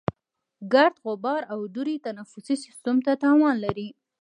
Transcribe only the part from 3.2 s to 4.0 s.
تاوان لري.